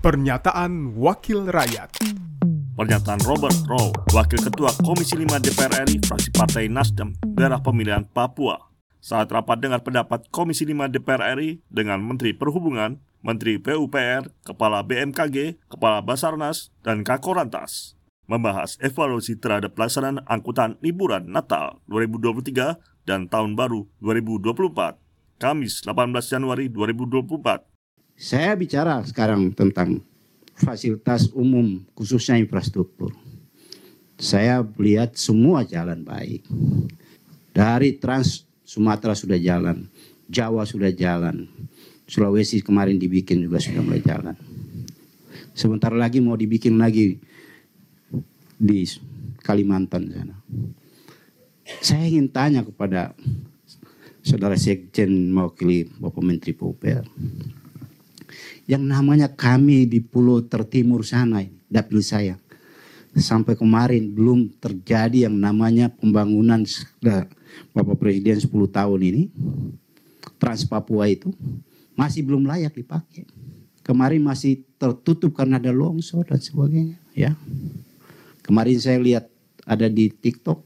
[0.00, 2.00] Pernyataan Wakil Rakyat
[2.72, 8.72] Pernyataan Robert Rowe, Wakil Ketua Komisi 5 DPR RI, fraksi Partai Nasdem, daerah pemilihan Papua.
[9.04, 15.60] Saat rapat dengar pendapat Komisi 5 DPR RI dengan Menteri Perhubungan, Menteri PUPR, Kepala BMKG,
[15.68, 23.92] Kepala Basarnas, dan Kakorantas membahas evaluasi terhadap pelaksanaan angkutan liburan Natal 2023 dan Tahun Baru
[24.00, 24.96] 2024,
[25.36, 27.69] Kamis 18 Januari 2024
[28.20, 30.04] saya bicara sekarang tentang
[30.52, 33.16] fasilitas umum khususnya infrastruktur.
[34.20, 36.44] Saya lihat semua jalan baik.
[37.56, 39.88] Dari Trans Sumatera sudah jalan,
[40.28, 41.48] Jawa sudah jalan,
[42.04, 44.36] Sulawesi kemarin dibikin juga sudah mulai jalan.
[45.56, 47.16] Sebentar lagi mau dibikin lagi
[48.60, 48.84] di
[49.40, 50.36] Kalimantan sana.
[51.80, 53.16] Saya ingin tanya kepada
[54.20, 57.08] saudara Sekjen mewakili Bapak Menteri PUPR
[58.66, 62.36] yang namanya kami di pulau tertimur sana, dapil saya.
[63.10, 66.62] Sampai kemarin belum terjadi yang namanya pembangunan
[67.74, 69.22] Bapak Presiden 10 tahun ini.
[70.38, 71.34] Trans Papua itu
[71.98, 73.26] masih belum layak dipakai.
[73.82, 76.96] Kemarin masih tertutup karena ada longsor dan sebagainya.
[77.10, 77.34] Ya,
[78.50, 79.30] Kemarin saya lihat
[79.62, 80.58] ada di TikTok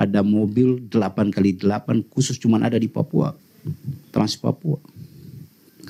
[0.00, 3.36] ada mobil 8 kali 8 khusus cuma ada di Papua.
[4.08, 4.80] Trans Papua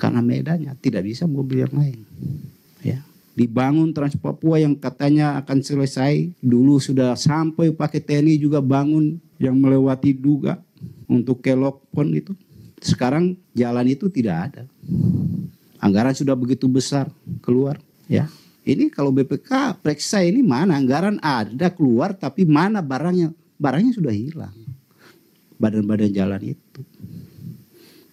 [0.01, 1.99] karena medannya tidak bisa mobil yang lain.
[2.81, 3.05] Ya.
[3.37, 9.53] Dibangun Trans Papua yang katanya akan selesai dulu sudah sampai pakai TNI juga bangun yang
[9.61, 10.57] melewati Duga
[11.05, 12.33] untuk ke Lokpon itu.
[12.81, 14.63] Sekarang jalan itu tidak ada.
[15.77, 17.05] Anggaran sudah begitu besar
[17.45, 17.77] keluar,
[18.09, 18.25] ya.
[18.61, 23.33] Ini kalau BPK periksa ini mana anggaran ada keluar tapi mana barangnya?
[23.57, 24.53] Barangnya sudah hilang.
[25.57, 26.81] Badan-badan jalan itu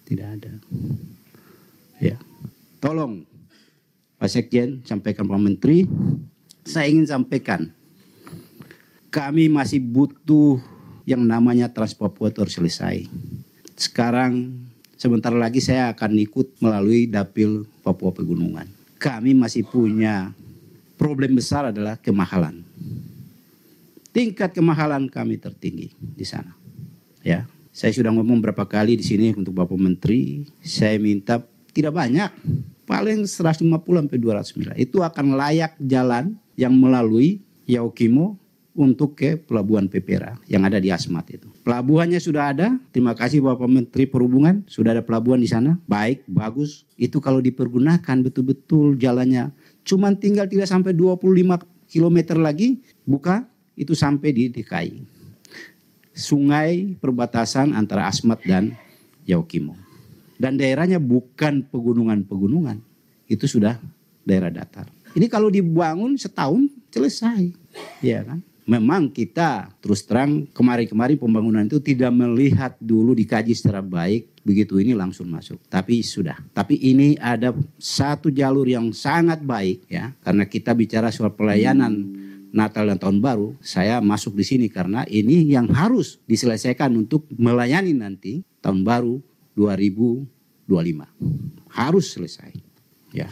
[0.05, 0.53] tidak ada.
[1.99, 2.15] Ya.
[2.79, 3.27] Tolong
[4.19, 5.83] Pak Sekjen sampaikan Pak Menteri,
[6.63, 7.71] saya ingin sampaikan
[9.09, 10.61] kami masih butuh
[11.03, 13.09] yang namanya Trans Papua itu harus selesai.
[13.73, 14.53] Sekarang
[14.95, 18.69] sebentar lagi saya akan ikut melalui Dapil Papua Pegunungan.
[19.01, 20.35] Kami masih punya
[20.99, 22.61] problem besar adalah kemahalan.
[24.13, 26.53] Tingkat kemahalan kami tertinggi di sana.
[27.23, 31.39] Ya, saya sudah ngomong berapa kali di sini untuk Bapak Menteri, saya minta
[31.73, 32.31] tidak banyak.
[32.89, 34.75] Paling 150 sampai 200 miliar.
[34.81, 38.41] Itu akan layak jalan yang melalui Yaukimo
[38.73, 41.51] untuk ke pelabuhan Pepera yang ada di Asmat itu.
[41.67, 42.79] Pelabuhannya sudah ada.
[42.89, 45.77] Terima kasih Bapak Menteri Perhubungan, sudah ada pelabuhan di sana.
[45.85, 46.87] Baik, bagus.
[46.95, 49.53] Itu kalau dipergunakan betul-betul jalannya.
[49.85, 54.97] Cuman tinggal tidak sampai 25 km lagi buka itu sampai di DKI.
[56.15, 58.75] Sungai perbatasan antara Asmat dan
[59.27, 59.88] Yaukimo
[60.39, 62.79] dan daerahnya bukan pegunungan-pegunungan.
[63.27, 63.75] Itu sudah
[64.23, 64.87] daerah datar.
[65.13, 67.51] Ini kalau dibangun setahun selesai.
[67.99, 68.39] Ya kan?
[68.69, 74.93] Memang kita terus terang kemarin-kemarin pembangunan itu tidak melihat dulu dikaji secara baik begitu ini
[74.93, 75.57] langsung masuk.
[75.65, 76.37] Tapi sudah.
[76.53, 77.49] Tapi ini ada
[77.81, 82.13] satu jalur yang sangat baik ya karena kita bicara soal pelayanan
[82.49, 87.93] Natal dan Tahun Baru, saya masuk di sini karena ini yang harus diselesaikan untuk melayani
[87.93, 89.21] nanti Tahun Baru
[89.59, 90.71] 2025.
[91.67, 92.55] Harus selesai.
[93.11, 93.27] Ya.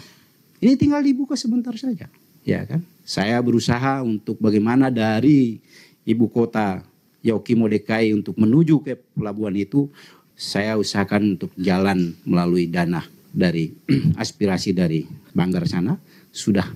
[0.60, 2.12] Ini tinggal dibuka sebentar saja.
[2.44, 2.84] Ya kan?
[3.08, 5.64] Saya berusaha untuk bagaimana dari
[6.04, 6.84] ibu kota
[7.24, 9.88] Yaukimo DKI untuk menuju ke pelabuhan itu
[10.36, 13.72] saya usahakan untuk jalan melalui dana dari
[14.24, 15.96] aspirasi dari Banggar sana
[16.32, 16.68] sudah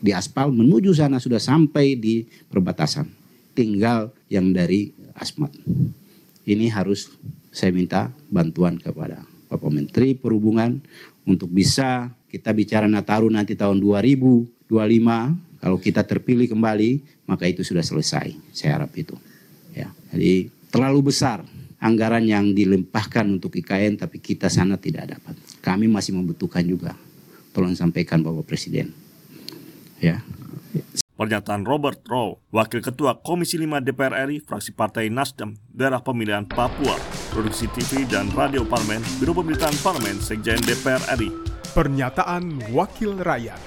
[0.00, 3.06] di aspal menuju sana sudah sampai di perbatasan.
[3.54, 5.52] Tinggal yang dari Asmat.
[6.48, 7.12] Ini harus
[7.50, 10.78] saya minta bantuan kepada Bapak Menteri Perhubungan
[11.26, 14.70] untuk bisa kita bicara Nataru nanti tahun 2025
[15.60, 16.90] kalau kita terpilih kembali
[17.26, 18.32] maka itu sudah selesai.
[18.54, 19.18] Saya harap itu.
[19.74, 21.42] Ya jadi terlalu besar
[21.82, 25.34] anggaran yang dilempahkan untuk IKN tapi kita sana tidak dapat.
[25.58, 26.94] Kami masih membutuhkan juga.
[27.50, 28.94] Tolong sampaikan Bapak Presiden.
[29.98, 30.22] Ya
[31.20, 36.96] Pernyataan Robert Rowe, Wakil Ketua Komisi 5 DPR RI, fraksi Partai Nasdem, daerah pemilihan Papua,
[37.28, 41.28] Produksi TV dan Radio Parlemen, Biro Pemerintahan Parlemen, Sekjen DPR RI.
[41.76, 43.60] Pernyataan Wakil Rakyat.